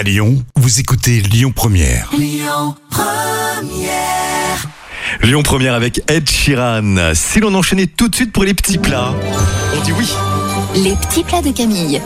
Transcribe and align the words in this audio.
À 0.00 0.02
Lyon, 0.02 0.42
vous 0.56 0.80
écoutez 0.80 1.20
Lyon 1.20 1.52
Première. 1.54 2.10
Lyon 5.22 5.42
Première 5.42 5.74
avec 5.74 6.00
Ed 6.10 6.26
Sheeran. 6.26 7.12
Si 7.12 7.38
l'on 7.38 7.54
enchaînait 7.54 7.86
tout 7.86 8.08
de 8.08 8.14
suite 8.14 8.32
pour 8.32 8.44
les 8.44 8.54
petits 8.54 8.78
plats, 8.78 9.12
on 9.76 9.84
dit 9.84 9.92
oui. 9.92 10.08
Les 10.74 10.96
petits 10.96 11.22
plats 11.22 11.42
de 11.42 11.50
Camille. 11.50 12.00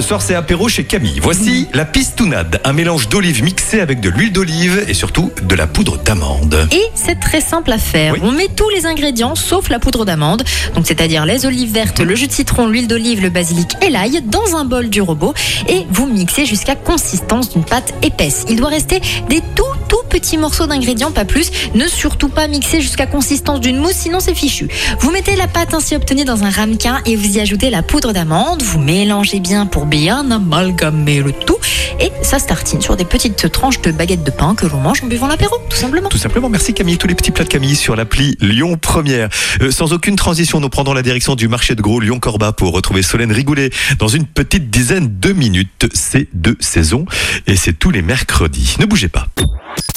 Ce 0.00 0.06
soir, 0.06 0.22
c'est 0.22 0.34
apéro 0.34 0.66
chez 0.66 0.84
Camille. 0.84 1.20
Voici 1.20 1.68
la 1.74 1.84
pistounade, 1.84 2.62
un 2.64 2.72
mélange 2.72 3.10
d'olives 3.10 3.44
mixé 3.44 3.80
avec 3.80 4.00
de 4.00 4.08
l'huile 4.08 4.32
d'olive 4.32 4.82
et 4.88 4.94
surtout 4.94 5.30
de 5.42 5.54
la 5.54 5.66
poudre 5.66 5.98
d'amande. 5.98 6.66
Et 6.72 6.86
c'est 6.94 7.20
très 7.20 7.42
simple 7.42 7.70
à 7.70 7.76
faire. 7.76 8.14
Oui. 8.14 8.20
On 8.22 8.32
met 8.32 8.48
tous 8.48 8.70
les 8.70 8.86
ingrédients 8.86 9.34
sauf 9.34 9.68
la 9.68 9.78
poudre 9.78 10.06
d'amande, 10.06 10.42
donc 10.74 10.86
c'est-à-dire 10.86 11.26
les 11.26 11.44
olives 11.44 11.70
vertes, 11.70 12.00
le 12.00 12.14
jus 12.14 12.28
de 12.28 12.32
citron, 12.32 12.66
l'huile 12.66 12.88
d'olive, 12.88 13.20
le 13.20 13.28
basilic 13.28 13.76
et 13.82 13.90
l'ail 13.90 14.22
dans 14.24 14.56
un 14.56 14.64
bol 14.64 14.88
du 14.88 15.02
robot 15.02 15.34
et 15.68 15.84
vous 15.90 16.06
mixez 16.06 16.46
jusqu'à 16.46 16.76
consistance 16.76 17.50
d'une 17.50 17.64
pâte 17.64 17.92
épaisse. 18.00 18.46
Il 18.48 18.56
doit 18.56 18.70
rester 18.70 19.02
des 19.28 19.42
tout 19.54 19.64
tout 19.86 19.99
petits 20.30 20.38
morceaux 20.38 20.68
d'ingrédients, 20.68 21.10
pas 21.10 21.24
plus. 21.24 21.50
Ne 21.74 21.88
surtout 21.88 22.28
pas 22.28 22.46
mixer 22.46 22.80
jusqu'à 22.80 23.06
consistance 23.06 23.58
d'une 23.58 23.78
mousse, 23.78 23.96
sinon 23.96 24.20
c'est 24.20 24.32
fichu. 24.32 24.68
Vous 25.00 25.10
mettez 25.10 25.34
la 25.34 25.48
pâte 25.48 25.74
ainsi 25.74 25.96
obtenue 25.96 26.24
dans 26.24 26.44
un 26.44 26.50
ramequin 26.50 27.00
et 27.04 27.16
vous 27.16 27.36
y 27.36 27.40
ajoutez 27.40 27.68
la 27.68 27.82
poudre 27.82 28.12
d'amande. 28.12 28.62
Vous 28.62 28.78
mélangez 28.78 29.40
bien 29.40 29.66
pour 29.66 29.86
bien 29.86 30.30
amalgamer 30.30 31.20
le 31.20 31.32
tout 31.32 31.56
et 31.98 32.12
ça 32.22 32.38
se 32.38 32.46
tartine 32.46 32.80
sur 32.80 32.96
des 32.96 33.04
petites 33.04 33.50
tranches 33.50 33.80
de 33.80 33.90
baguettes 33.90 34.22
de 34.22 34.30
pain 34.30 34.54
que 34.54 34.66
l'on 34.66 34.78
mange 34.78 35.02
en 35.02 35.08
buvant 35.08 35.26
l'apéro, 35.26 35.56
tout 35.68 35.76
simplement. 35.76 36.08
Tout 36.08 36.18
simplement, 36.18 36.48
merci 36.48 36.74
Camille. 36.74 36.96
Tous 36.96 37.08
les 37.08 37.16
petits 37.16 37.32
plats 37.32 37.42
de 37.42 37.48
Camille 37.48 37.74
sur 37.74 37.96
l'appli 37.96 38.36
Lyon 38.40 38.78
Première. 38.80 39.30
Euh, 39.62 39.72
sans 39.72 39.92
aucune 39.92 40.14
transition, 40.14 40.60
nous 40.60 40.68
prendrons 40.68 40.94
la 40.94 41.02
direction 41.02 41.34
du 41.34 41.48
marché 41.48 41.74
de 41.74 41.82
gros 41.82 41.98
Lyon-Corba 41.98 42.52
pour 42.52 42.72
retrouver 42.72 43.02
Solène 43.02 43.32
Rigoulet 43.32 43.70
dans 43.98 44.06
une 44.06 44.26
petite 44.26 44.70
dizaine 44.70 45.18
de 45.18 45.32
minutes. 45.32 45.88
C'est 45.92 46.28
de 46.34 46.56
saison 46.60 47.04
et 47.48 47.56
c'est 47.56 47.72
tous 47.72 47.90
les 47.90 48.02
mercredis. 48.02 48.76
Ne 48.78 48.86
bougez 48.86 49.08
pas. 49.08 49.26